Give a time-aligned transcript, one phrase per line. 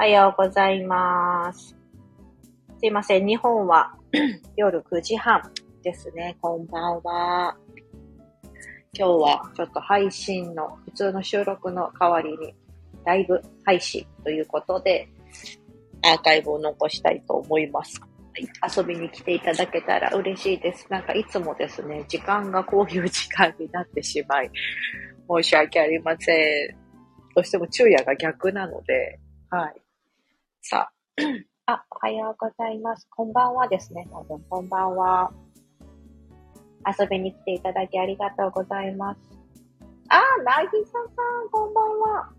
[0.00, 1.76] おはようございます。
[2.78, 3.94] すいません、日本は
[4.56, 5.42] 夜9時半
[5.82, 6.38] ですね。
[6.40, 7.54] こんばんは。
[8.94, 12.54] 今日はちょっと配信の普通の収録の代わりに
[13.04, 15.06] ライブ配信ということで
[16.02, 18.00] アーカイブを残したいと思います。
[18.74, 20.86] 遊びに来ていただけたら嬉しいです。
[20.88, 24.50] なんかいつもですね、時間がこういう時間になってしまい、
[25.28, 26.32] 申し訳ありませ
[26.72, 26.74] ん。
[27.34, 29.20] どうしても昼夜が逆なので、
[29.50, 29.82] はい。
[30.62, 30.90] さ
[31.66, 33.08] あ、あ、おはようございます。
[33.10, 34.06] こんばんはですね。
[34.12, 35.32] 多分、こんばんは。
[36.98, 39.20] 遊びに来ていただきありがとうございます。
[40.10, 42.30] あ、なぎささん、こんばんは。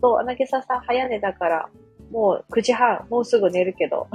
[0.00, 1.68] そう、なぎささん、早寝だから、
[2.10, 4.08] もう9時半、もうすぐ寝るけど。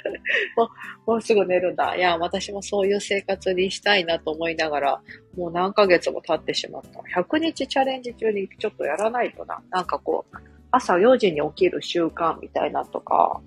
[0.56, 0.64] も
[1.06, 1.94] う、もうすぐ寝るんだ。
[1.94, 5.02] いや、私もそういう生活にしたいなと思いながら、
[5.36, 7.20] もう何ヶ月も経ってしまった。
[7.20, 9.62] 100日チャレンジ中にちょっとやらないとな。
[9.68, 13.40] なんかこう、朝4時に起きる習慣みたいなとか、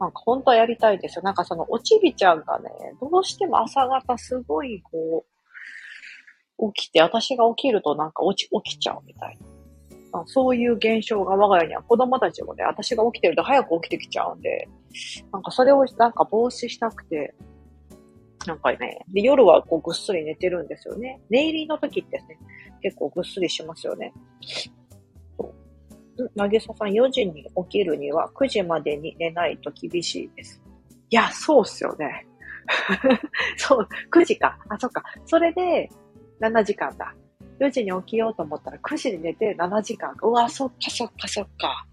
[0.00, 1.22] なんか本当はやりたいんですよ。
[1.22, 5.24] なんかそのおちびちゃんがね、どうしても朝方すごいこ
[6.58, 10.20] う、起きて、私が起きるとなんか起き起きちゃうみたいな。
[10.20, 14.68] あそういう現象が我が家には子供たちもね、私が起きてると早く起きてきちゃうんで、
[15.32, 17.34] なんかそれをなんか防止したくて、
[18.46, 21.20] なんかね、で夜はこうぐっすり寝てるんですよね。
[21.30, 22.38] 寝入りの時ってね、
[22.82, 24.12] 結構ぐっすりしますよね。
[26.34, 30.62] なぎささん、4時に起きるには9時までに寝ないと厳しいです。
[31.10, 32.26] いや、そうっすよね。
[33.56, 34.58] そう、9時か。
[34.68, 35.02] あ、そっか。
[35.26, 35.88] それで、
[36.40, 37.14] 7時間だ。
[37.60, 40.14] 4時に起きようと思ったら9時に寝て7時間。
[40.22, 41.86] うわ、そっかそっかそっか。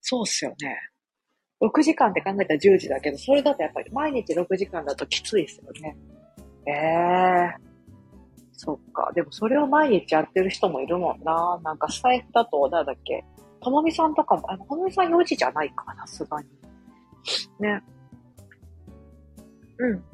[0.00, 0.76] そうっすよね。
[1.60, 5.96] 6時間って考えたら10時だけど、それだとやっぱり毎日6時間だときついですよね。
[6.66, 7.74] ええー。
[8.52, 9.10] そっか。
[9.14, 11.60] でもそれを毎日やってる人もいるもんな。
[11.64, 13.24] なんかスタイフだと、なんだっけ？
[13.64, 16.48] ともみさんとかも、あ、ともみさん4時じゃないかな、さすがに。
[17.58, 17.82] ね。
[19.78, 20.04] うん。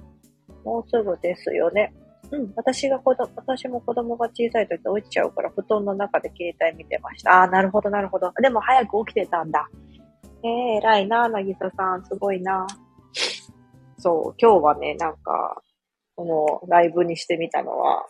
[0.65, 1.93] もうすぐですよね。
[2.31, 2.53] うん。
[2.55, 7.41] 私が子供、私も子供が小さい時落ちちゃうから、布団の中で携帯見てました。
[7.41, 8.33] ああ、なるほど、なるほど。
[8.41, 9.69] でも早く起きてたんだ。
[10.43, 12.05] ええー、偉いな、なぎささん。
[12.05, 12.66] すごいな。
[13.99, 15.60] そう、今日はね、なんか、
[16.15, 18.06] このライブにしてみたのは、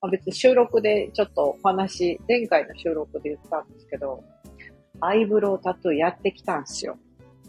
[0.00, 4.22] まあ、別に収録でちょっとお話、前回の収録で言ったんですけど、
[5.00, 6.98] アイブロウタトゥーやってきたんですよ。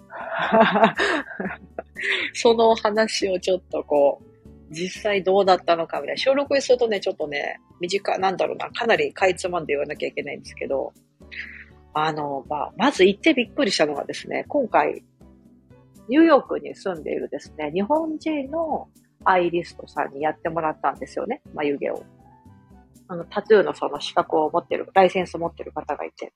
[2.33, 6.17] その話をちょっとこう、実際どうだったのかみたいな。
[6.17, 10.93] 収録にするとね、ちょっとね、短い、なんだろうな、かなりかいつまんで言わなきゃいけないんですけど、
[11.93, 15.03] あの、まあ、まず行ってびっくりしたのがですね、今回、
[16.07, 18.87] ニューヨークに住んでいるですね、日本人の
[19.25, 22.03] アイリストさんにやってもらったんですよね、眉毛を。
[23.11, 26.31] あの、タトゥーのその資格を持ってる、ライセンスを持ってる方がいて。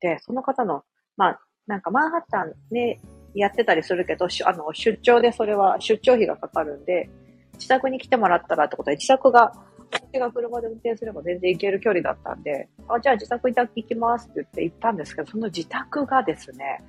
[0.00, 0.84] で、その方の、
[1.18, 2.98] まあ、なんかマンハッタンで
[3.34, 7.10] やってたりするけど、あの、出張でそれは出張費がかかるんで、
[7.54, 9.52] 自宅に来てもらったらってことで、自宅が、
[9.90, 16.82] 私が車で運転すれば全然行ける距離だったんで、あ、じゃあ自宅行きますって言って行ったんですけど、その自宅がですね、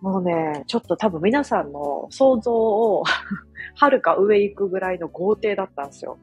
[0.00, 3.02] もうね、ちょっと多分皆さんの想像を
[3.74, 6.18] はるか上行くぐらいの豪邸だったんですよ。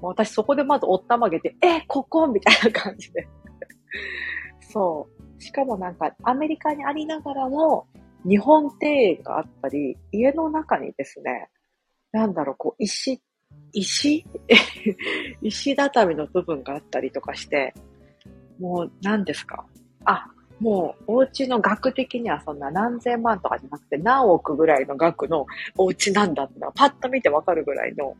[0.00, 2.26] もう私そこでまずおったまげて、え、ここ？
[2.26, 3.26] みたいな感じで。
[4.60, 5.42] そう。
[5.42, 7.86] しかもなんかアメリカにありながらも
[8.24, 11.48] 日本庭園があったり、家の中にですね、
[12.12, 13.20] なんだろう、こう石、
[13.72, 14.24] 石？
[15.42, 17.74] 石畳の部分があったりとかして、
[18.58, 19.64] もう何ですか？
[20.04, 20.26] あ、
[20.60, 28.16] もうお家の額的にはそんな何千万とかじゃなくて何億ぐらいの額のお家なんだってのはパッと見てわかるぐらいの、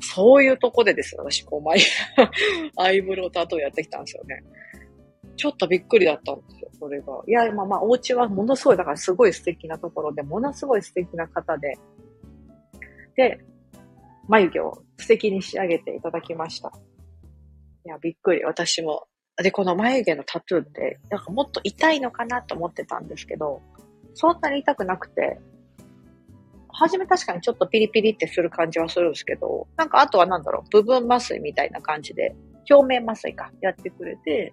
[0.00, 1.80] そういうとこでですよ、私、こう、毎、
[2.76, 4.42] アイブロウタトゥーやってきたんですよね。
[5.36, 7.22] ちょっとびっくりだったんですよ、それが。
[7.26, 11.78] いや、まあまあ、お家はものすごい、だからすごい素敵なところで、ものすごい素敵な方で、
[13.16, 13.40] で、
[14.28, 16.72] 眉毛を素敵に仕上げていただきました。
[17.84, 19.06] いや、びっくり、私も。
[19.36, 23.62] で、この眉毛のタトゥーって、なんかもっと痛いのかなと思ってたんですけど、
[24.14, 25.38] そんなに痛くなくて、
[26.78, 32.36] 初め確かにちょっとピリピリってする感じはするんですけど、なんかあとはなんだろう、部分麻酔みたいな感じで、
[32.70, 34.52] 表面麻酔か、やってくれて、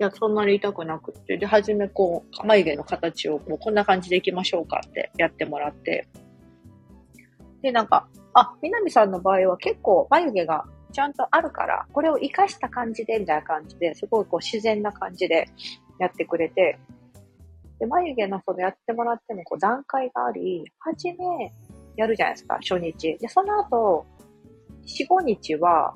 [0.00, 6.08] いや、そんなに痛くなくって、で、初めこう、眉毛の形をこうこんな感じでいきましょうかってやってもらって、
[7.60, 15.46] で、なんか、あ、南さんの場合は結構眉毛がちゃんとあるから、これを活かした感じで、みたいな感じで、すごいこう自然な感じで
[15.98, 16.78] やってくれて、
[17.82, 21.52] で、眉毛のそのやってもらってもこう段階があり、はじめ
[21.96, 23.18] やるじゃないですか、初日。
[23.18, 24.06] で、その後、
[24.86, 25.92] 4、5日は、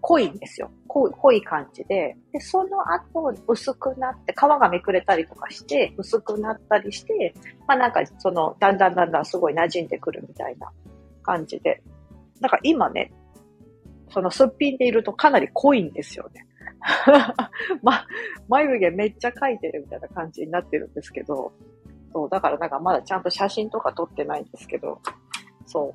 [0.00, 0.72] 濃いんですよ。
[0.88, 2.16] 濃い濃い感じで。
[2.32, 7.32] で、その後薄くなって、皮がめくれたりとかして、薄くなったりして、
[7.68, 10.72] まあなんかその、だんだんだんだんすごい馴染んでくるみたいな
[11.22, 11.80] 感じで。
[12.40, 13.12] だか今ね、
[14.10, 16.47] そのすっぴんでいるとかなり濃いんですよね。
[17.82, 18.04] ま、
[18.48, 21.52] 眉毛めっちゃ描いてるみたいな感じになってるんですけど、
[22.12, 25.00] そう、だからなんかまだちゃんと写真とか撮ってないんですけど、
[25.66, 25.94] そ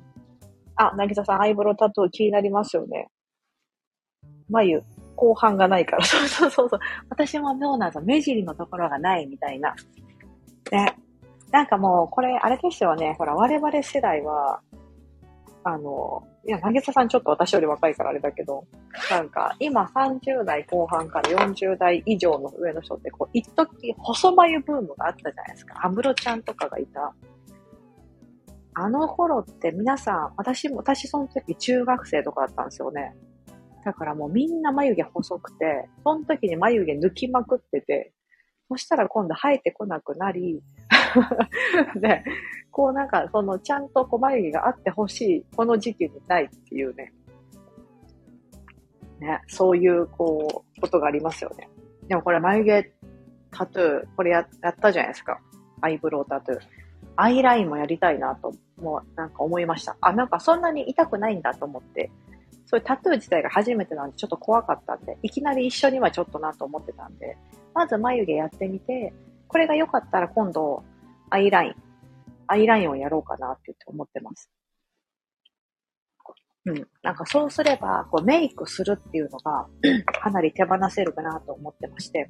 [0.76, 3.08] あ、なぎささん、アイブロウタトゥー気になりますよね。
[4.48, 4.82] 眉、
[5.16, 6.04] 後半がないから。
[6.04, 6.80] そうそうそうそう。
[7.08, 9.74] 私も妙な目尻のところがないみたいな。
[10.70, 10.96] ね。
[11.50, 13.14] なんかもう、これ、あれですよね。
[13.16, 14.60] ほら、我々世代は、
[15.64, 18.66] あの、いや、なぎささんちょっと私より若いからあれだけど、
[19.10, 25.86] なんか、今30代後半から40代以上の上の人って、こう、一時細眉ブームがあったじゃないですか。
[25.86, 27.14] 安室ちゃんとかがいた。
[28.74, 33.14] あの頃って皆さん、私も、私その時中学生とかだったんですよね。
[33.84, 38.12] だからもうみんな眉毛細くて、その時に眉毛抜きまくってて、
[38.68, 40.60] そしたら今度生えてこなくなり、
[41.96, 42.24] で、
[42.70, 47.12] こうなんか、その、ちゃんとこう眉毛があってほしい、この時期にないっていうね。
[49.20, 51.68] ね、そういう、こう、ことがありますよね。
[52.08, 52.92] でもこれ眉毛
[53.50, 55.40] タトゥー、これややったじゃないですか。
[55.80, 56.60] アイブロウタトゥー。
[57.16, 59.96] アイラインもやりたいなと、もうなんか思いました。
[60.00, 62.10] あ、なんかそんなに痛くないんだと思って、
[62.66, 67.36] そういうタトゥー自体が初めてなんでちょっと怖かったんで、いきなり一緒にはちょっとなと思ってたんで、
[67.72, 69.14] まず眉毛やってみて、
[69.46, 70.82] これが良かったら今度、
[71.30, 71.74] アイライン、
[72.46, 74.50] アイラインをやろうかなって思ってます。
[76.66, 76.86] うん。
[77.02, 79.66] なんかそうすれば、こうメイクするっていうのが
[80.20, 82.28] かなり手放せるかなと思ってまして。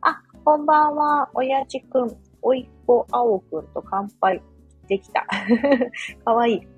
[0.00, 4.40] あ、こんばんは、おやじくん、おいっ子あおくんと乾杯
[4.88, 5.26] できた。
[6.24, 6.68] かわいい。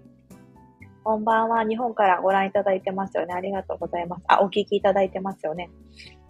[1.03, 1.65] こんばんは。
[1.65, 3.35] 日本からご覧いただいてますよね。
[3.35, 4.25] ありがとうございます。
[4.27, 5.69] あ、お聞きいただいてますよね。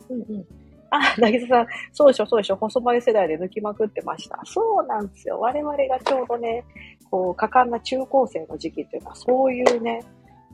[0.08, 0.63] うんうん。
[0.96, 4.41] あ、なぎささん、そうでしょ、そうでしょ、細眉世代で抜きまくってました。
[4.44, 5.41] そうなんですよ。
[5.41, 6.64] 我々がちょうどね、
[7.11, 10.02] こう、果敢な中高生の時期っていうのは、そういうね、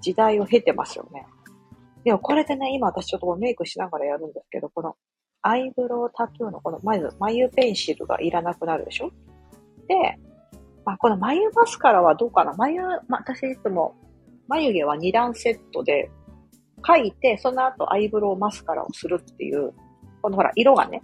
[0.01, 1.27] 時代を経てますよね。
[2.05, 4.97] でもこれでね、今私ちょっとメイクしながらやるんですけど、この
[5.43, 9.11] アイブロウタトゥーのこの、まず眉ペンシルがいらなくなるでしょ
[9.89, 10.19] で、
[10.85, 13.95] まあ、この眉マスカラはどうかな眉、まあ、私いつも
[14.49, 16.11] 眉毛は2段セットで
[16.83, 19.73] 描いて、その後アイブロウマスカラをするっていう
[20.23, 21.03] このほら、色がね、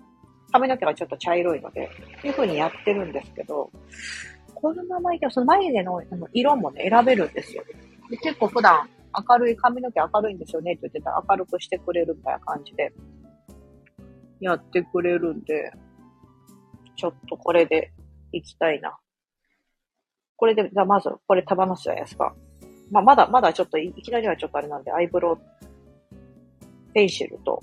[0.52, 3.70] 髪の毛がちょっと茶色いので、っていう風にやってるんですけど、
[4.54, 6.02] このままいても、その眉毛の
[6.32, 7.64] 色もね、選べるんですよ。
[8.08, 8.88] で結構普段
[9.28, 12.92] 明るい、髪の毛明るいんですよねって言ってたら明るくしてくれるみたいな感じで、
[14.40, 15.72] やってくれるんで、
[16.96, 17.92] ちょっとこれで
[18.32, 18.96] いきたいな。
[20.36, 22.34] これで、じゃあまず、これ手放すじゃないですか。
[22.90, 25.38] まあ、まだ、まだちょっといきなりはちょっとあれなんで、アイブロウ
[26.92, 27.62] ペンシルと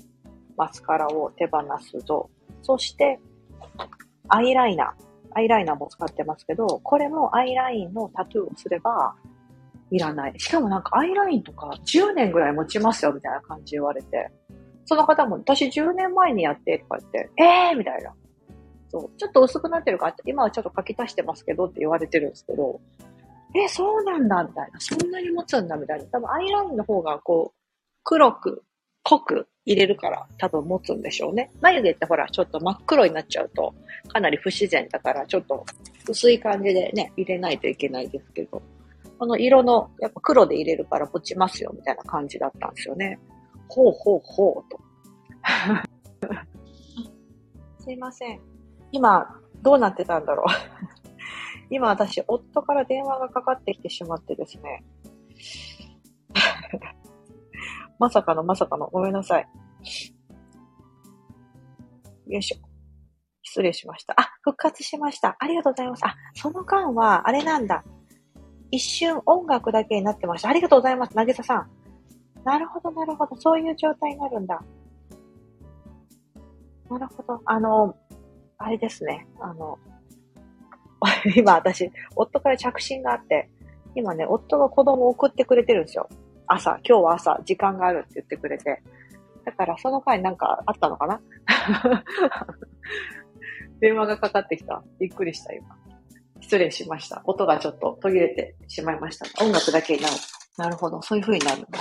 [0.56, 2.30] マスカラを手放すぞ。
[2.62, 3.18] そして、
[4.28, 5.04] アイライナー。
[5.36, 9.14] アイライナーも使ってますけど、これもアイラインのタトゥーをすれば、
[9.90, 10.34] いらない。
[10.38, 14.30] しかもなんかアイラインとか10年ぐらい持ちますよ、みたいな感じ言われて。
[14.86, 18.12] その方も、私10年前にやって、とか言って、えーみたいな。
[18.88, 19.18] そう。
[19.18, 22.80] ちょっと薄くなってるから、今はちょっと書き足してますけどって言われてるんですけど、
[23.56, 24.80] えー、そうなんだ、みたいな。
[24.80, 26.04] そんなに持つんだ、みたいな。
[26.06, 27.58] 多分アイラインの方がこう、
[28.02, 28.62] 黒く、
[29.04, 31.50] 濃く入れるから多分持つんでしょうね。
[31.60, 33.74] 眉毛ってほら、ちょっと真っ黒になっちゃうと
[34.08, 35.64] かなり不自然だから、ちょっと
[36.08, 38.62] 薄い感じでね、入れないといけないですけど、
[39.18, 43.18] この色の、やっぱ黒で入れるから持ちますよみたいな感じだったんですよね。
[43.68, 44.80] ほうほうほうと。
[47.84, 48.40] すいません。
[48.92, 50.46] 今、どうなってたんだろう。
[51.70, 54.82] 今私、夫から電話がかかってきてしまってですね。
[57.98, 59.48] まさかのまさかの、ごめんなさい。
[62.26, 62.56] よいしょ。
[63.42, 64.14] 失礼しました。
[64.16, 65.36] あ、復活しました。
[65.38, 66.04] ありがとうございます。
[66.04, 67.84] あ、その間は、あれなんだ。
[68.70, 70.48] 一瞬音楽だけになってました。
[70.48, 71.16] ありがとうございます。
[71.16, 71.70] なげささん。
[72.44, 73.36] なるほど、なるほど。
[73.36, 74.60] そういう状態になるんだ。
[76.90, 77.40] なるほど。
[77.44, 77.96] あの、
[78.58, 79.26] あれですね。
[79.40, 79.78] あの、
[81.36, 83.50] 今私、夫から着信があって、
[83.94, 86.08] 今ね、夫が子供を送ってくれてるんですよ。
[86.46, 88.82] 朝、今日は朝、時間があるって言ってくれて。
[89.44, 91.20] だからその回なんかあったのかな？
[93.80, 94.82] 電話がかかってきた。
[94.98, 95.76] びっくりした、今。
[96.40, 97.22] 失礼しました。
[97.24, 99.26] 音がちょっと途切れてしまいました。
[99.44, 100.14] 音楽だけになる。
[100.56, 101.02] なるほど。
[101.02, 101.78] そういう風になるんだ。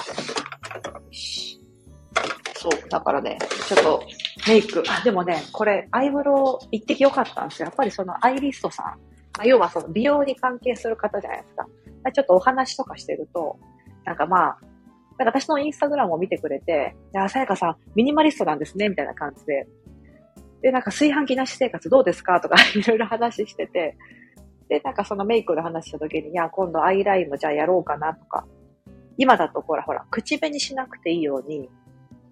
[2.55, 2.89] そう。
[2.89, 4.03] だからね、ちょっと
[4.47, 4.83] メイク。
[4.87, 7.67] あ、でもね、これ、アイブロウ一滴良かったんですよ。
[7.67, 9.47] やっぱりそのアイリストさん。
[9.47, 11.67] 要はその美容に関係する方じゃないですか。
[12.11, 13.57] ちょっとお話とかしてると、
[14.05, 14.57] なんかまあ、
[15.17, 19.67] なんか私のインスタグラムを見てくれて、いや、さやかさん、ミニマリストなんですね、みたいな感じで。
[20.61, 22.39] で、なんか炊飯器なし生活どうですか？
[22.41, 23.97] とか いろいろ話してて、
[24.69, 28.45] で、なんかそのメイクの話した時に、いや、今度アイラインもじゃあやろうかなとか。
[29.17, 31.69] 今だとほらほら、口紅しなくていいように、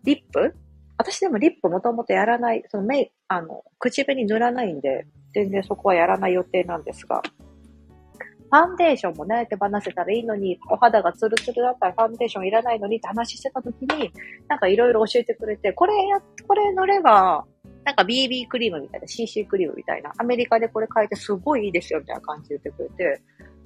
[0.03, 0.55] リップ？
[0.97, 7.21] 私でもリップもともとやらない、そのメイ、あの、口紅塗らないんで、全然そこはやらない予定なんですが、
[8.51, 14.11] ファンデーションもね、手放せたらいいのに、お肌がツルツルだったらファンデーションいらないのにって話してた時に、
[14.49, 17.45] なんかいろいろ教えてくれて、これや、これ塗れば、
[17.85, 23.21] なんか BB クリームみたいな、CC クリームみたいな、アメリカでこれ買えてすごいいいですよみたいな感じで言ってくれて、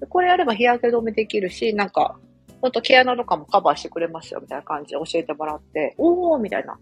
[0.08, 2.20] これやれば日焼け止めできるし、なんか、
[2.62, 6.78] ほんと毛穴とかもカバーしてくれますよみたいな感じで教えてもらって、おーみたいな。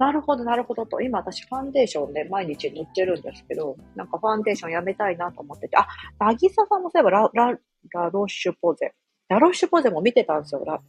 [0.00, 1.02] なるほど、なるほどと。
[1.02, 5.86] 今私ファンデーションで毎日塗ってるんですけど、なんかファンデーションやめたいなと思ってて、あ、
[6.18, 7.58] なぎささんもそういえばラ、ラ、
[7.92, 8.94] ラロッシュポゼ。
[9.28, 10.64] ラロッシュポゼも見てたんですよ。
[10.64, 10.80] ラ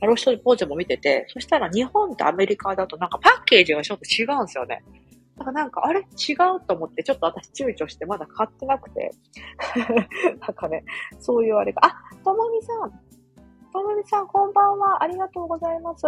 [0.00, 4.82] ラロッシュポゼも見てて、そしたら日本とアメリカだとなんかパッケージがちょっと違うんですよね。
[5.36, 6.00] だからなんか、あれ？
[6.00, 9.10] 違うと思って、ちょっと私躊躇してまだ買ってなくて。
[10.40, 10.84] なんかね、
[11.20, 11.84] そういうあれが。
[11.84, 12.90] あ、ともみさん。
[13.74, 15.02] ともみさん、こんばんは。
[15.02, 16.06] ありがとうございます。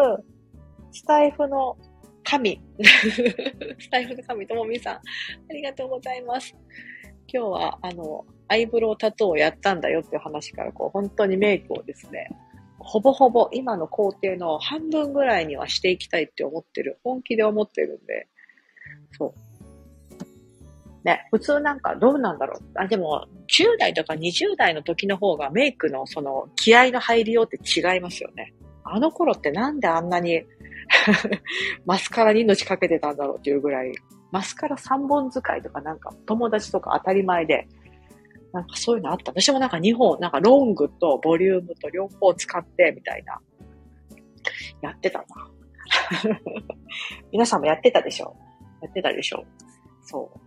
[0.91, 1.77] スタイフの
[2.25, 2.61] 神。
[2.83, 4.95] スタイフの神、ともみさん。
[4.95, 5.01] あ
[5.51, 6.55] りがとうございます。
[7.33, 12.29] 今日は、あの、アイブロウタトゥーをやったんだよっていう話から、こう、本当にメイクをですね、
[12.79, 16.99] ほぼほぼ今の工程の半分ぐらいにはしていきたいって思ってる。
[17.05, 18.29] 本気で思ってるんで。
[19.13, 19.51] そう。
[21.05, 22.63] ね、普通なんかどうなんだろう。
[22.75, 28.53] あ、でも、10代とか20代の時の方がメイクのその気合の入りようって違いますよね。
[28.85, 30.43] あの頃ってなんであんなに
[31.87, 33.93] マスカラに命かけてたんだろうっていうぐらい、
[34.31, 37.67] マスカラ3本使いとかなんか友達とか当たり前で、
[38.53, 39.31] なんかそういうのあった。
[39.33, 43.41] 私もなんか2本、なんかロングとボリュームと両方使ってみたいな、
[44.83, 45.27] やってたな。
[47.33, 48.37] 皆さんもやってたでしょ？
[48.83, 49.45] やってたでしょ？
[50.03, 50.39] そう。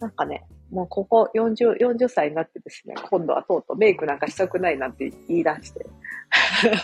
[0.00, 5.86] なんかね、もうここ40、40歳になってですね、今度はとうとうメイクなんかしたくないなんて言い出して。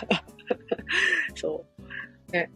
[1.35, 1.65] そ
[2.29, 2.31] う。
[2.31, 2.51] ね、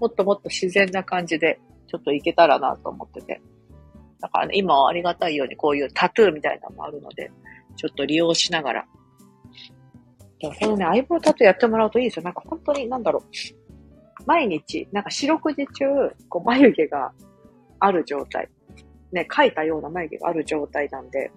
[0.00, 3.40] もっともっと自然な感じで、ちょっといけたらなと思ってて。
[4.20, 7.30] だからね、今はありがたいようにこういうタトゥーみたいなのもあるので、
[7.76, 8.86] ちょっと利用しながら。
[10.40, 12.22] でもこのね、アイブロウタトゥーやってもらうといいですよ。
[12.22, 13.22] なんか本当に、なんだろう。
[14.26, 15.84] 毎日、なんか四六時中、
[16.28, 17.12] こう眉毛が
[17.80, 18.48] ある状態。
[19.12, 21.30] ね、描いたような眉毛がある状態なんで、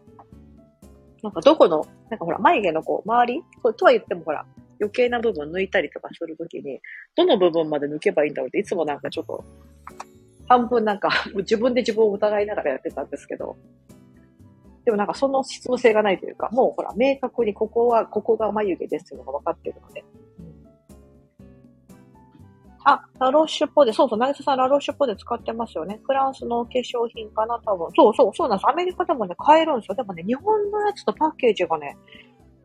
[1.24, 3.44] なんかどこの、なんかほら、眉毛のこう、周り
[3.77, 4.46] とは言ってもほら、
[4.81, 6.81] 余計な部分抜いたりとかするときに、
[7.15, 9.43] どの部分まで抜けばいいんだろうって、いつもなんかちょっと、
[10.47, 13.55] 半分なんか、 自分で自分を疑いながらやってたんですけど、
[14.83, 20.03] でもなんかその質問性がないというか、もうほら、明確にここは、ここが眉毛ですっていうのが分かってるので。
[22.83, 23.93] あ、ラロッシュポデ。
[23.93, 26.00] そうそう、なぎささんラロッシュポデ使ってますよね。
[26.03, 27.91] フランスの化粧品かな、多分。
[27.95, 28.67] そうそう、そうなんです。
[28.67, 29.95] アメリカでもね、買えるんですよ。
[29.95, 31.95] でもね、日本のやつとパッケージがね、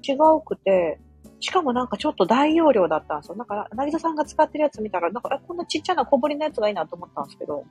[0.02, 0.98] 違うくて、
[1.40, 3.36] しかもなんかちょっと大容量だったんですよ。
[3.36, 7.64] だから、なぎささんが使ってるやつ見たら、なんか、こんなちっちゃな小ぶりのやつがいいなと思ったんですけど、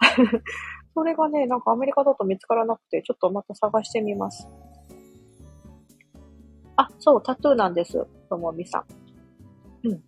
[0.94, 4.48] それがね、なんかアメリカだと見つからなくて、ちょっとまた探してみます。
[6.76, 8.06] あ、そう、タトゥーなんです。
[8.28, 8.78] ともみさ
[9.84, 9.88] ん。
[9.88, 10.02] うん。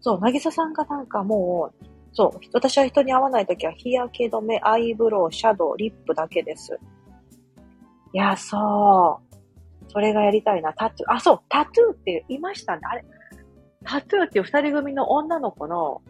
[0.00, 6.78] そう、なぎささんがなんかもう、そう、私は人に会わないときは日焼け止め、アイブロウ、シャドウ、リップだけです。
[8.12, 9.27] いや、そう。
[9.88, 10.72] それがやりたいな。
[10.72, 11.14] タトゥー。
[11.14, 12.82] あ、そう、タトゥーって言いましたね。
[12.84, 13.04] あれ、
[13.84, 16.02] タトゥーっていう二人組の女の子の、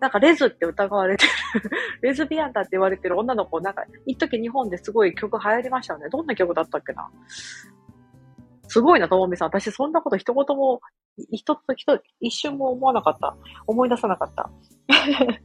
[0.00, 1.30] なんかレズって疑われてる
[2.00, 6.08] レズビアンだって言われてる女の子、なんか、一時日本ですごい曲流行りましたよね。
[6.08, 7.10] どんな曲だったっけな
[8.68, 9.48] すごいな、ともみさん。
[9.48, 10.80] 私、そんなこと一言も、
[11.32, 13.36] 一つ、一、一瞬も思わなかった。
[13.66, 14.50] 思い出さなかった。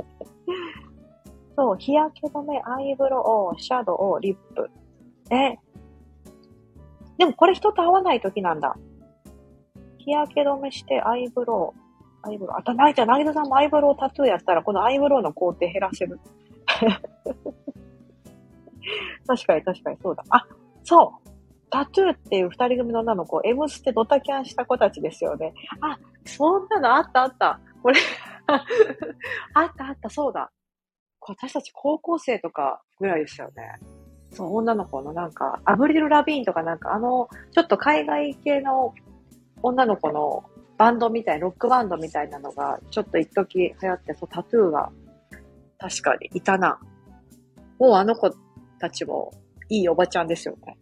[1.57, 4.69] そう、日焼け止め、アイブロウ、シャドウ、リップ。
[5.31, 5.57] え、
[7.17, 8.75] でもこれ人と会わない時なんだ。
[9.97, 11.73] 日焼け止めしてアイブロ
[12.23, 12.27] ウ。
[12.27, 12.57] アイブロウ。
[12.59, 16.19] あと、ないじゃん、なぎさんもアイブロウタトゥーやったら、このアイブロウの工程減らせる。
[19.27, 20.23] 確かに確かにそうだ。
[20.29, 20.45] あ、
[20.83, 21.29] そう。
[21.69, 25.53] タトゥーっていう二人組の女の子、M ステドタキャンした子たちですよね。
[25.81, 27.59] あ、そんなのあったあった。
[27.81, 27.99] これ
[29.53, 30.51] あったあった、そうだ。
[31.27, 33.79] 私たち高校生とかぐらいでしたよね。
[34.35, 38.93] そう、女の子のなんか、アブリル・ラビーンとかなんか、あの、ちょっと海外系の
[39.63, 40.43] 女の子の
[40.77, 44.91] バンドみたい、ロックバンドみたいなのが、ちょっと一時流行って、そう、タトゥーが、
[45.77, 46.79] 確かにいたな。
[47.79, 48.29] もうあの子
[48.79, 49.31] たちも、
[49.69, 50.77] いいおばちゃんですよね。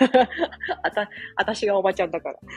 [0.82, 2.38] あた、あたしがおばちゃんだから。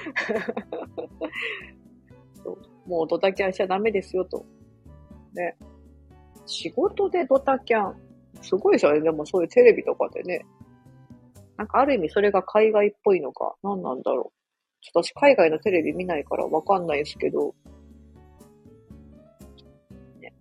[2.88, 4.46] もうドタキャンしちゃダメですよと。
[5.34, 5.58] ね。
[6.46, 8.09] 仕事でドタキャン。
[8.42, 9.02] すごいですよね。
[9.02, 10.46] でもそういうテレビとかでね。
[11.58, 14.40] なんかある意味それが海外っぽいのか、何なんだろう。
[14.82, 17.54] ちょっと私海外のテレビ見ないからわかんないですけど。
[20.22, 20.34] ね、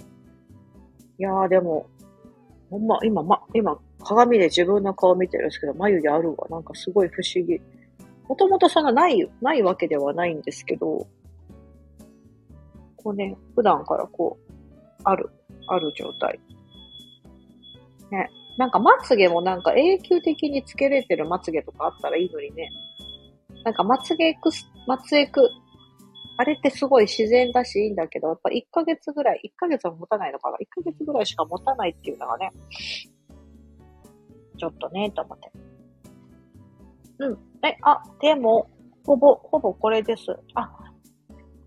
[1.19, 1.89] いやーでも、
[2.71, 6.47] ほんま、今、ま、今、鏡で自分の顔見てるんですけど、眉毛あるわ。
[6.51, 7.61] なんかすごい不思議。
[8.29, 11.07] もともとそんなない、ないわけではないんですけど、
[12.97, 14.53] こうね、普段からこう、
[15.03, 15.31] ある、
[15.67, 16.39] ある状態。
[18.11, 18.31] ね。
[18.57, 22.69] なんかまつげもなんか永久的につけれてるまつげとかあったらいいのにね。
[23.65, 25.49] なんかまつげくす、まつげく、
[26.37, 32.53] あれってすごい自然だしいいんだけど、やっぱ1ヶ月ぐらい、1ヶ月は持たないのかな ?1 ヶ月ぐらいしか持たないっていうのがね、
[34.57, 35.53] ちょっとね、と思って。
[37.21, 37.39] うん。
[37.67, 38.69] え、あ、でも、
[39.05, 40.25] ほぼ、ほぼこれです。
[40.55, 40.71] あ、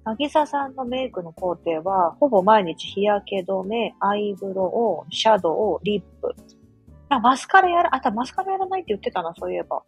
[0.03, 6.34] なぎささんのメイクの工程は、ほぼ毎日日焼け止め、アイブロウ、シャドウ、リップ。
[7.10, 9.84] あ、マスカラやら、あ、たマスカラやらないって言ってたな、そういえば。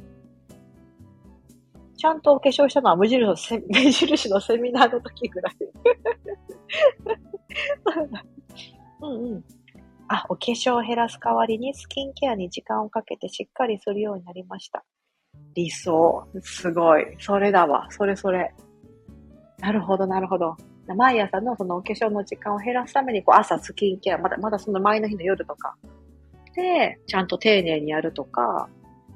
[1.98, 5.56] ちゃんとお化粧したのは無印のセ無 印のセミナーの時ぐらい。
[9.02, 9.44] うんうん。
[10.10, 14.84] あ、お化粧を減らす代わりにスキンケアに時間をかけてしっかりするようになりました。
[15.56, 16.28] 理想。
[16.42, 17.16] すごい。
[17.20, 17.88] それだわ。
[17.90, 18.54] それそれ。
[19.64, 20.58] なるほど、なるほど。
[20.94, 25.78] 毎朝のそのお化粧の時間を減らすために、こう朝スキンケア、まだまだその前の日の夜とか、
[26.54, 28.68] で、ちゃんと丁寧にやるとか、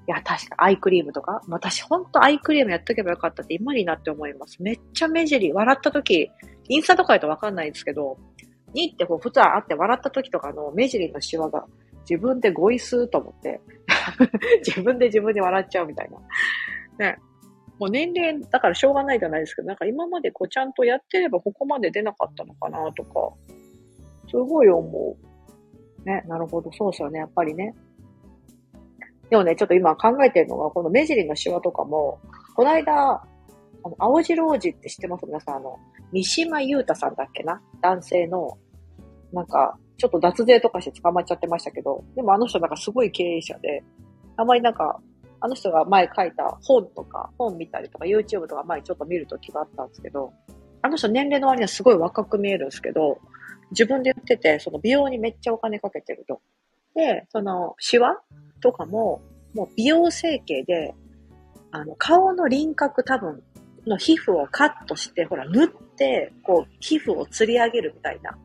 [0.07, 4.63] いや、確かアイクリームとか、私ほんとアイクリームやっとけばよかったって今になって思います。
[4.63, 6.31] めっちゃ目尻、笑った時、
[6.69, 8.17] インスタとかやとわかんないんですけど、
[8.73, 11.65] にってこう普通あって笑った時とかの目尻のシワが
[12.09, 13.59] 自分でゴイスーと思って
[14.65, 16.09] 自分で自分で笑っちゃうみたい
[16.99, 17.05] な。
[17.05, 17.17] ね。
[17.79, 23.33] もう年齢だからしょうがないじゃないですけど、なんか今までこうちゃんとやってればここまで出なかったのかなとか、
[24.29, 25.17] すごい思
[26.03, 26.07] う。
[26.07, 27.75] ね、なるほど、そうですよね、やっぱりね。
[29.29, 32.19] でもね、ちょっと今考えてるのが、この目尻のシワとかも、
[32.55, 33.27] この間、あ
[33.83, 35.25] の、青白王子って知ってます？
[35.25, 35.77] 皆さん、あの、
[36.13, 37.61] 三島優太さんだっけな？
[37.81, 38.57] 男性の、
[39.33, 43.83] なんか、ちょっと脱税とかして捕まっちゃってましたけど、でもあの人なんかすごい経営者で、
[44.37, 45.01] あまりなんか、
[45.39, 50.33] あの人が前書いた本とか、本見たりとか、YouTube とか前ちょっと見るときがあったんですけど、
[50.81, 53.19] あの人年齢の割にはすごい若く見えるんですけど、
[53.71, 56.41] 自分で言ってて、その美容にめっちゃお金かけてると。
[56.95, 58.17] で、その、シワ
[58.61, 59.21] とかも、
[59.53, 60.93] もう美容整形で、
[61.71, 63.43] あの、顔の輪郭多分、
[63.85, 68.37] の皮膚をカットして、ほら、縫って、こう、皮膚を釣り上げるみたいな、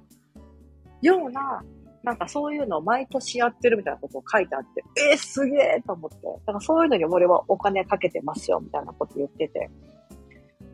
[1.00, 1.62] ような、
[2.02, 6.16] なんかそういうのを毎年やってるみたいなことを書いてあって、えー、すげえと思って。
[6.46, 9.70] だからそういうのに俺はお金かけてますよ、みたいなこと言ってて。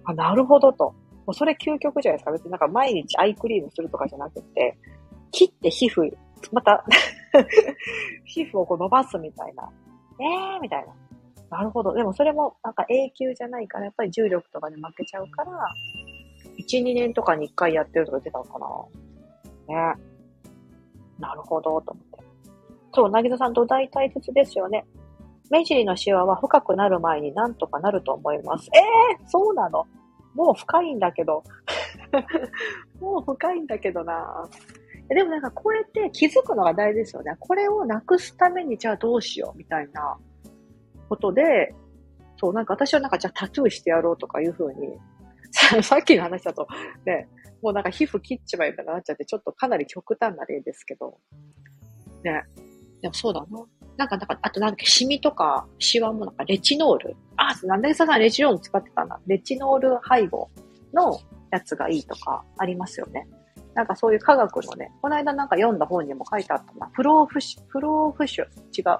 [0.05, 0.95] あ、なるほどと。
[1.27, 2.33] もうそれ究極じゃないですか。
[2.33, 4.79] 別になんか毎日アイクリームするとかじゃなくて、
[5.31, 6.11] 切って皮膚、
[6.53, 6.85] また
[8.25, 9.71] 皮膚をこう伸ばすみたいな。
[10.21, 10.95] えーみたいな。
[11.51, 11.93] なるほど。
[11.95, 15.51] でもそれもなんか永久じゃないから、やっぱり重力とかに負けちゃうから、
[16.59, 18.59] 1、2年とかに1回やってるとか言ってたのか
[19.69, 19.95] な。
[19.95, 20.08] ね。
[21.19, 22.25] なるほど、と思って。
[22.95, 24.85] そう、なぎささんと大大切ですよね。
[25.51, 28.69] 目尻のシワは深くなる前になんとかなると思います。
[28.75, 29.87] ええー、そうなの？
[30.35, 31.43] もう深いんだけど。
[33.01, 34.49] もう深いんだけどな
[35.09, 37.35] でもなんかこうやって気づくのが大事ですよね。
[37.39, 40.17] これをなくすためにじゃあどうしようみたいな
[41.09, 41.75] ことで、
[42.37, 44.99] そう、なんか私はなんかじゃあタトゥーしてやろうとかいうふうに、
[45.83, 46.67] さっきの話だと、
[47.07, 47.27] ね、
[47.63, 51.19] もうなんか皮膚切っちまえばなっちゃって、ちょっとかなり極端な例ですけど。
[52.25, 52.45] ね。
[53.01, 53.47] でもそうだな。
[53.97, 57.17] なんか、なんか、あとなんだっけ、シミとか、シワもなんかレチノール。
[57.37, 59.21] あ、なんでささんレチノール使ってたんだ。
[59.27, 60.49] レチノール配合
[60.93, 61.19] の
[61.51, 63.29] やつがいいとかありますよね。
[63.75, 66.91] なんかそういう科学のね、この間なんか読んだ本にも書いてあったな。
[66.93, 68.99] フローフシ、フローフシュ、違う。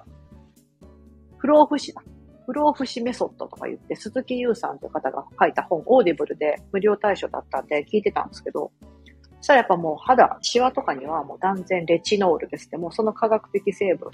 [1.39, 2.03] フローフシだ。
[2.49, 8.73] フローフシメソッドとか言って、鈴木優さんという方が書いた本、オーディブルで無料対象だったんで聞いてたんですけど、
[9.37, 12.79] そしたらやっぱもう肌、シワとかにはもう断然レチノールですね。
[12.79, 14.11] もうその科学的成分。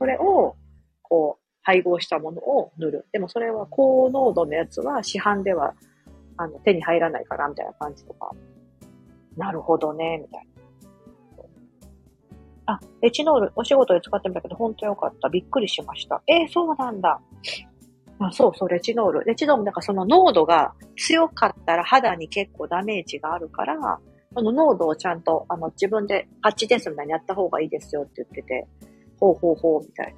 [0.00, 0.56] それを、
[1.02, 3.06] こう、配合したものを塗る。
[3.12, 5.74] でもそれは高濃度のやつは市販では
[6.36, 8.32] あの手に入らないからみたいな感じとか
[9.36, 10.59] なるほどね、みたいな。
[12.72, 15.28] あ、レチノール、お仕事で使ってみたけど、ほんとよかった。
[15.28, 16.22] びっくりしました。
[16.26, 17.20] えー、そうなんだ。
[18.20, 19.24] あそうそう、レチノール。
[19.24, 23.98] レチノール、なんかその濃度が強かったら肌に結構ダメージがあるから、
[24.34, 28.68] その濃度をちゃんと、あの、自分でパッチテストみたいにやった方がいいですよって言ってて、
[29.18, 30.14] ほうほうほう、みたい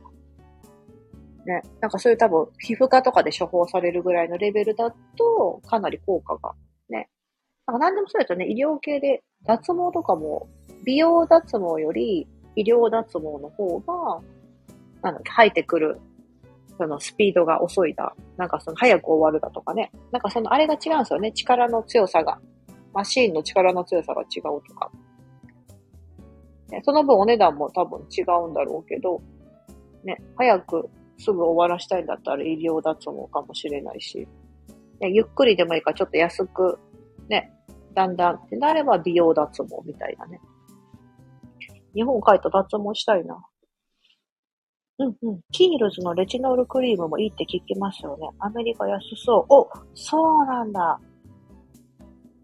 [1.46, 1.54] な。
[1.54, 1.62] ね。
[1.80, 6.52] なんかそういう多分、皮膚科とかで処方されるぐらいのレベルだと、かなり効果が
[6.88, 7.08] ね
[7.66, 8.46] なんか何でもそうですね。
[8.48, 10.48] 医療系で脱毛とかも、
[10.84, 14.20] 美容脱毛より医療脱毛の方が、
[15.02, 16.00] なんだっけ、生えてくる、
[16.78, 18.14] そのスピードが遅いだ。
[18.36, 19.90] なんかその早く終わるだとかね。
[20.10, 21.32] なんかそのあれが違うんですよね。
[21.32, 22.40] 力の強さが。
[22.92, 24.90] マシーンの力の強さが違うとか。
[26.70, 29.20] ね、その分お値段も多分違うんだろうけど、
[30.04, 34.26] ね、早くすぐ終わらしたいんだったら医療脱毛かもしれないし、
[35.00, 36.78] ね、ゆっくりでもいいからちょっと安く、
[37.28, 37.52] ね、
[37.94, 40.40] だんだんってなれば美容脱毛みたいなね。
[41.94, 43.44] 日本帰った脱毛したいな。
[44.98, 45.40] うんうん。
[45.50, 48.28] キールズのレチノールクリームもいいって聞きますよね。
[48.38, 49.46] アメリカ安そう。
[49.48, 51.00] お、そうなんだ。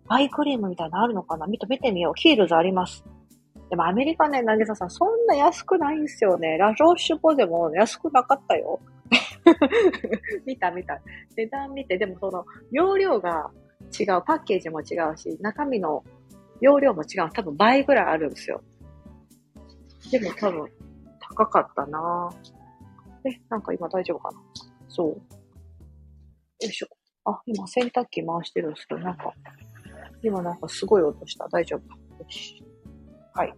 [0.08, 1.46] アイクリームみたいなのあるのかな？
[1.46, 2.14] 見て、見てみよう。
[2.14, 3.04] キールズあります。
[3.68, 6.56] でもアメリカね、なぎささん、そんな安くないんですよね。
[6.56, 8.80] ラジオシュポでも安くなかったよ。
[10.46, 10.98] 見た見た。
[11.36, 13.50] 値段見て、でもその、容量が
[13.98, 16.02] 違う、パッケージも違うし、中身の
[16.62, 17.30] 容量も違う。
[17.30, 18.62] 多分倍ぐらいあるんですよ。
[20.10, 20.68] でも多分、
[21.20, 22.30] 高かったな
[23.24, 24.40] え、なんか今大丈夫かな？
[24.88, 25.08] そう。
[25.08, 25.16] よ
[26.62, 26.88] いしょ。
[27.24, 29.32] あ、今洗濯機回してるんですけど、なんか、
[30.22, 31.46] 今なんかすごい音した。
[31.48, 31.80] 大丈夫。
[32.22, 32.64] よし。
[33.34, 33.54] はい。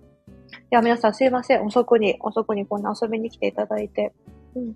[0.71, 1.65] では皆さんすいません。
[1.65, 4.13] 遅くに、遅くにこんな遊びに来ていただいて。
[4.55, 4.75] うん。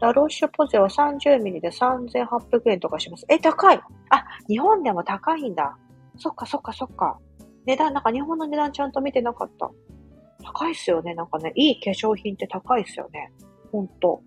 [0.00, 3.24] ラロッシュポゼは30ミリで3800円とかします。
[3.28, 5.76] え、高いあ、日本でも高いんだ。
[6.18, 7.20] そっかそっかそっか。
[7.66, 9.70] 値段、なんか日本の値段ちゃんと見てなかった。
[10.42, 11.14] 高いっすよね。
[11.14, 13.32] なんかね、いい化粧品って高いっすよね。
[13.70, 14.22] ほんと。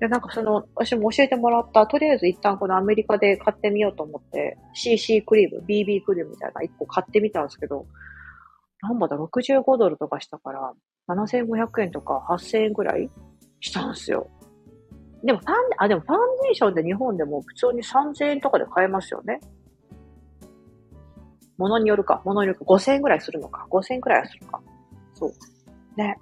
[0.00, 7.86] で、なんかその、私も教えてもらった、とりあえず一旦このアメリカで買ってみようと思って、CC クリーム、BB クリームみたいな一個買ってみたんですけど、
[8.82, 10.72] なんぼだ、65ドルとかしたから、
[11.08, 13.08] 7500円とか8000円くらい
[13.60, 14.28] したんですよ。
[15.24, 19.40] でもファン、あ、でもファンデーションで日本でも普通に3000円とかで買えますよね。
[21.56, 24.60] ものによるか、ものによるか、5000円くらいするのか、5000円くらいするか。
[25.18, 25.32] そう。
[25.96, 26.18] ね。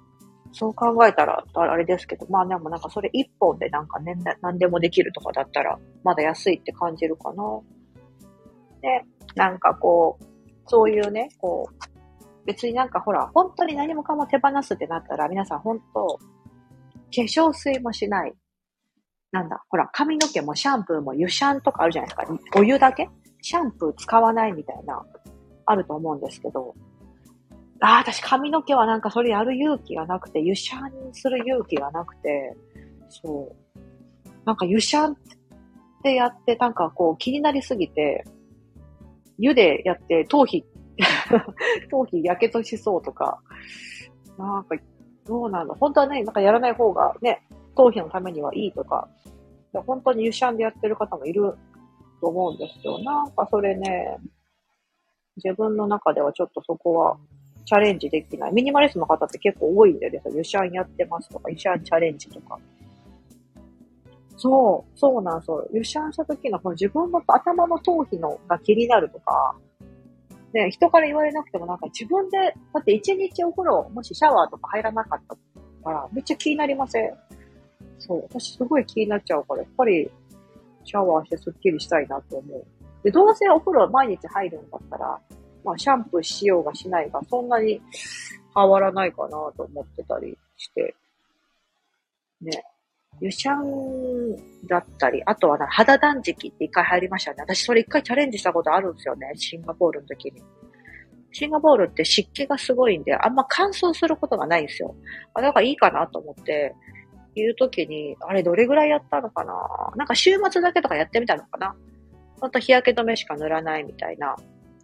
[0.51, 7.43] そう考えたら、あれですけど、まあでもなんかそれ一本でなんかね、何でもできるとかだったら、まだ安いって感じるかな。
[8.81, 9.03] で、
[9.35, 10.25] なんかこう、
[10.67, 16.21] そういうね、こう、別になんかほら、本当に何もかも手放すってなったら、皆さん本当、化
[17.11, 18.33] 粧水もしない。
[19.31, 22.59] なんだ、ほら、髪の毛もシャンプーも湯シャンとかあるじゃないですか。
[22.59, 23.09] お湯だけ？
[23.41, 25.05] シャンプー使わないみたいな、
[25.65, 26.73] あると思うんですけど。
[27.85, 32.57] ああ、私髪の毛はなんかそれやる勇気がなくて、湯シャンする勇気がなくて、
[33.09, 33.79] そう。
[34.43, 35.15] なんか湯シャンっ
[36.01, 38.25] てやって、なんかこう気になりすぎて、
[39.37, 40.65] 湯でやって頭皮
[41.91, 43.39] 頭皮やけどしそうとか、
[44.35, 44.75] なんか、
[45.27, 45.75] どうなんだ。
[45.75, 47.43] 本当はね、なんかやらない方がね、
[47.75, 49.07] 頭皮のためにはいいとか、
[49.85, 51.55] 本当にユシャンでやってる方もいる
[52.19, 52.97] と思うんですよ。
[53.03, 54.17] なんかそれね、
[55.35, 57.17] 自分の中ではちょっとそこは
[57.65, 58.53] チャレンジできない。
[58.53, 62.59] ミニマリストの方って結構多いんでね、ユシャンやってますとか、ユシャンチャレンジとか。
[64.37, 65.67] そう、そうなんですよ。
[65.73, 69.55] ユシャンした時のこの自分の頭の頭皮のが気になるとか、
[70.53, 72.37] ね、人から言われなくてもなんか自分で、
[72.73, 75.35] だって一日お風呂、もしシャワーとか入らなかった
[75.83, 77.13] から、めっちゃ気になりません？
[77.99, 78.23] そう。
[78.29, 80.09] 私すごい気になっちゃうから、やっぱり
[80.83, 82.65] シャワーしてスッキリしたいなと思う。
[83.03, 85.19] で、どうせお風呂毎日入るんだったら、
[85.65, 87.81] まあシャンプーしようがしないが、そんなに
[88.55, 90.95] 変わらないかなと思ってたりして。
[92.41, 92.63] ね。
[93.21, 97.37] 湯シャンだったり、あとはな肌断食って一回入りましたね。
[97.39, 99.31] 私それ一回チャレンジしたことあるんですよね。
[99.35, 100.43] シンガポールの時に。
[101.31, 104.95] シンガポールって湿気がすごいんで、あんま乾燥することがないんですよ。
[105.33, 106.75] あ、だからいいかなと思って、
[107.35, 109.53] 言う時に、あれどれぐらいやったのかな
[109.95, 111.75] なんか週末だけとかやってみたのかな
[112.39, 114.35] ほんと日焼け止めしか塗らないみたいな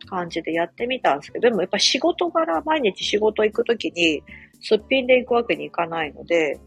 [0.05, 4.23] 感じでやってみたんですけど、でもやっぱ仕事柄毎日仕事行く時に
[4.59, 6.59] すっぴんで行くわけにいかないので、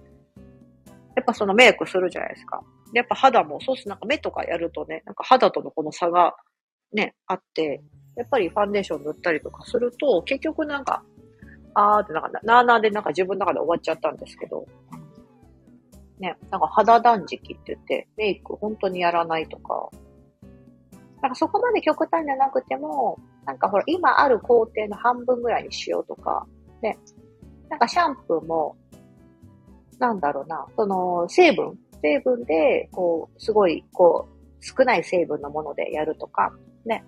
[1.17, 2.63] やっぱそのメイクするじゃないですか。
[2.93, 6.35] やっぱ肌も、そうすなんか目とかやるとね、なんか肌とのこの差が
[6.93, 7.83] ね、あって、
[8.17, 11.03] やっぱりファンデーション塗ったりとかすると、結局なんか、
[11.75, 14.65] あーってなんか、なーなーでなんか自分の中で終わっちゃったんですけど、
[16.21, 19.91] ね、なんか肌断食って言って、メイク本当にやらないとか、
[21.25, 26.47] なんかそこまで極端じゃなくても、なんかほら、今ある工程の半分ぐらいにしようとか、
[26.83, 26.99] ね、
[27.71, 28.77] なんかシャンプーも、
[29.99, 36.53] なんだろうな、その成分、成分で、こう、すごい、こう、少ない成分のものでやるとか、
[36.85, 37.03] ね。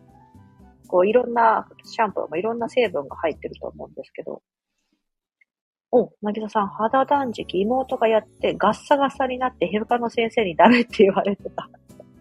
[0.88, 4.40] こう、いろんな、シャンプーもいろんな成分が入ってると思うんですけど。
[5.92, 11.68] お、なぎささん、肌断食、妹がやってガッサガサになって、皮膚科の先生にダメって言われてた。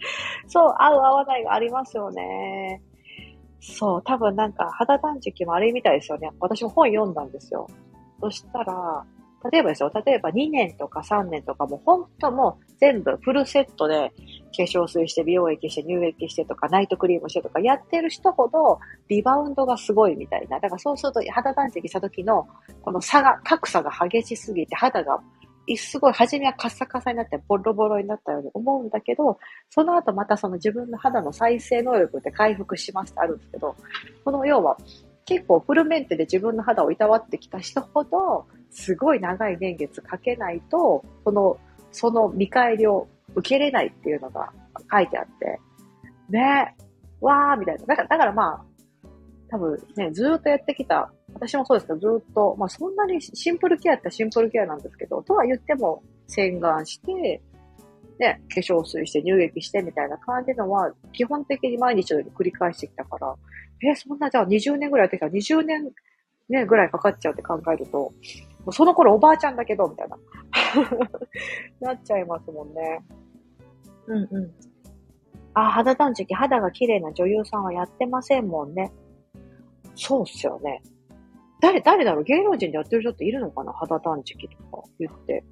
[0.48, 2.82] そう、合う合わないがありますよね。
[3.60, 6.30] そう、多分なんか肌断食もあれみたいですよね。
[6.39, 7.68] 私も本読んだんですよ。
[8.22, 9.04] そしたら、
[9.52, 14.12] 例えばですよ、例えば2年とか3年とかも本当もう全部フルセットで
[14.56, 20.60] 化粧水して美容液して乳液してとかナイトクリームしてとかやってる人ほどリバウンドがすごいみたいな。
[20.60, 22.48] だからそうすると肌断食した時の
[22.82, 25.20] この差が、格差が激しすぎて肌が
[25.78, 33.75] すごい初めはカッサカサになってボロボロになったように思うんだけど、その後またその自分の肌の再生能力って回復しますってあるんですけど、
[34.23, 34.78] この要は
[35.25, 41.58] 結構フルメンテで自分の肌をいたわってきた人ほど、すごい長い年月かけないと、この、
[41.91, 44.51] その見返りを受けれないっていうのが
[44.91, 45.60] 書いてあって、
[46.30, 46.75] ね
[47.21, 47.86] わーみたいな。
[47.86, 49.08] だから、だからまあ、
[49.49, 51.12] 多分ね、ずっとやってきた、
[51.48, 57.42] 私もそうですけど、ずっと、まあそんなにシンプルケアってシンプルケアなんですけど、とは言っても洗顔して、
[58.20, 63.36] ね、化粧水して乳液してみたいな感じのは、基本的に毎日のように繰り返してきたから、
[63.84, 65.92] え、そんなじゃあ20年ぐらいやってきたら20年
[66.50, 68.14] ね、ぐらいかかっちゃうって考えると、も
[68.68, 70.18] うその頃おばあちゃんだけど、みたいな。
[71.82, 73.02] なっちゃいますもんね。
[74.08, 74.52] うんうん。
[75.54, 78.92] あ、肌断食、肌が綺麗な女優さんはやってませんもんね。
[79.96, 80.82] そうっすよね。
[81.62, 82.24] 誰、誰だろう？
[82.24, 83.74] 芸能人でやってる人っているのかな？
[83.74, 85.44] 肌断食とか言って。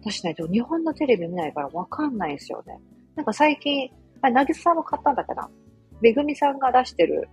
[0.00, 2.80] 私ね、日本のテレビ見ないからわかんないんですよね。
[3.14, 5.48] なんか最近、あ、なぎさんも買ったんだっけな？
[6.00, 7.28] めぐみさんが出してる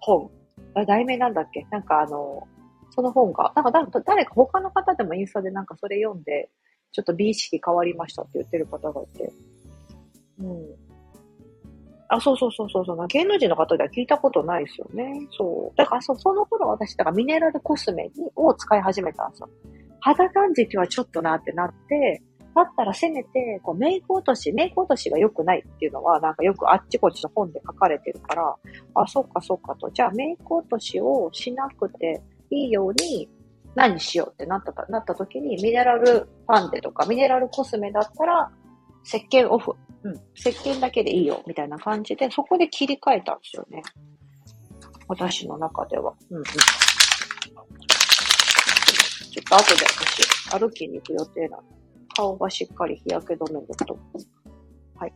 [0.00, 0.30] 本。
[0.74, 1.66] あ題名なんだっけ？
[1.70, 2.46] なんかあの、
[2.90, 6.50] その本が、なんか誰か他の方でもインスタでなんかそれ読んで、
[6.92, 9.32] ちょっと美意識変わりましたって言ってる方がいて。
[10.38, 10.87] うん。
[12.08, 13.06] あ、そうそうそうそうそう。
[13.08, 15.28] 芸能人の方では聞いたことないですよね。
[15.36, 15.76] そう。
[15.76, 19.50] だからそ、その頃私、だからミネラルコスメを使い始めたんですよ。
[20.00, 22.22] 肌感じはちょっとなってなって、
[22.54, 28.56] だったらせめて、こう、メイク落とし、メイク落としが良くないっていうのは、なんかよくあっちこっちの本で書かれてるから、
[28.94, 29.90] あ、そっかそっかと。
[29.90, 33.28] じゃあ、メイク落としをしなくていいように、
[33.74, 38.50] 何しようってなった、なった時に、ミネラルファンデとか、ミネラルコスメだったら、
[39.08, 39.72] 石鹸オフ。
[40.02, 40.20] うん。
[40.34, 43.82] 石鹸だけでいいよ、みたいな感じで、そこで切り替えたんですよね。
[45.08, 46.12] 私の中では。
[46.28, 46.44] うんうん。
[46.44, 46.52] ちょ
[49.40, 51.78] っと後で私、歩きに行く予定なんで。
[52.14, 53.98] 顔がしっかり日焼け止めると。
[54.96, 55.14] はい。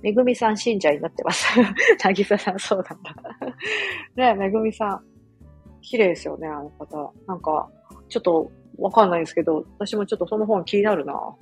[0.00, 1.48] めぐみさん信者になってます。
[2.04, 3.12] なぎささんそうなんだ。
[4.14, 5.04] ねえ、めぐみさん。
[5.80, 7.12] 綺麗ですよね、あの方。
[7.26, 7.68] なんか、
[8.08, 11.34] ちょっとわかんないですけど、私もちょっとその本気になるな。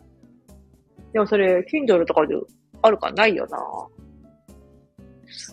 [1.12, 2.34] でもそれ、Kindle とかで
[2.82, 3.58] あるかないよな。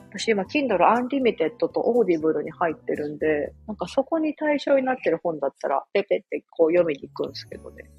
[0.09, 7.89] 私今、Kindle Unlimited と Audible に入ってるんで、なんかそこに対象になってる本だったら、ペペってこう読みに行くんですけどね。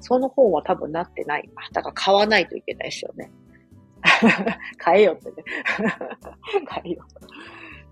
[0.00, 1.48] その本は多分なってない。
[1.72, 3.30] だから買わないといけないですよね。
[4.76, 5.44] 買えよってね。
[6.66, 7.04] 買えよ。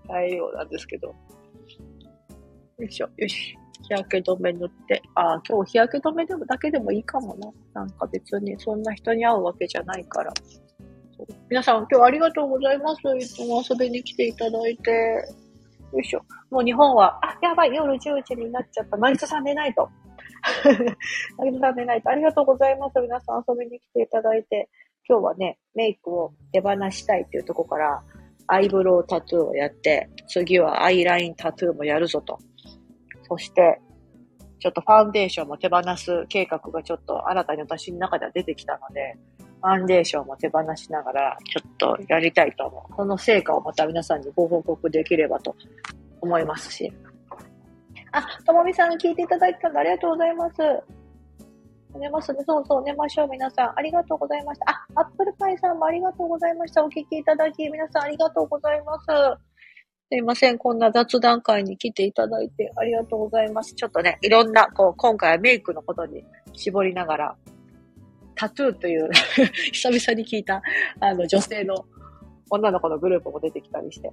[0.09, 1.09] 買えようなんですけど。
[1.09, 1.15] よ
[2.87, 3.57] いしょ、よし。
[3.91, 5.03] 日焼け止め塗って。
[5.15, 7.83] ああ、今日日焼け止めでもだけでもいいかもな。
[7.83, 10.33] なんか別にそんな人に会うわけじゃないから。
[11.51, 13.01] 皆さん今日ありがとうございます。
[13.19, 14.91] いつも遊びに来ていただいて。
[15.93, 16.23] よいしょ。
[16.51, 18.97] もう日本は、あ、やばい、夜10時になっちゃった。
[18.97, 19.89] マリスさん寝ないと。
[21.39, 22.11] ありがとうないと。
[22.11, 23.01] ありがとうございます。
[23.01, 24.69] 皆さん遊びに来ていただいて。
[25.09, 28.03] 今日はね、メイクを手放したいっていうところから、
[28.47, 32.39] アイブロウタトゥーをやって、次はアイラインタトゥーもやるぞと。
[33.31, 33.81] そして、
[34.59, 39.17] ちょっとファンデーションも手放す計画がちょっと新たに私の中では出てきたので、
[39.63, 42.95] ファンデーションも手放しながら、ちょっとやりたいと思う。
[42.97, 45.55] その成果をまた皆さんにご報告できればと
[46.21, 46.93] 思いますし、
[48.13, 50.57] あ、ともみさん聞いていただいたんでありがとうございます。
[51.99, 52.41] 寝ますね。
[52.47, 53.29] そうそう、寝ましょう。
[53.29, 54.71] 皆さん、ありがとうございました。
[54.71, 56.85] あ、アップルパイさんもありがとうございました。
[56.85, 59.07] お聞きいただき、皆さんありがとうございます。
[60.13, 60.59] すいません。
[60.59, 63.75] こんな雑談会に来ていただいてありがとうございます。
[63.75, 67.37] ちょっとね、いろんな、こう、今回はメイクのことに絞りながら、
[68.35, 69.09] タトゥーという
[69.73, 70.63] 久々に聞いた、
[70.99, 71.85] あの、女性の
[72.51, 74.11] 女の子のグループも出てきたりして。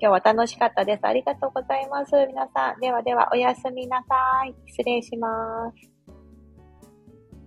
[0.00, 1.06] 日は楽しかったです。
[1.06, 2.10] ありがとうございます。
[2.26, 2.80] 皆さん。
[2.80, 4.54] ではでは、おやすみなさい。
[4.66, 5.28] 失礼しま
[5.70, 5.95] す。